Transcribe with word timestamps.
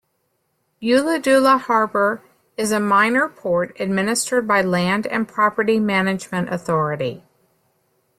Ulladulla 0.81 1.59
Harbour 1.59 2.23
is 2.57 2.71
a 2.71 2.79
minor 2.79 3.29
port 3.29 3.79
administered 3.79 4.47
by 4.47 4.63
Land 4.63 5.05
and 5.05 5.27
Property 5.27 5.79
Management 5.79 6.51
Authority. 6.51 7.23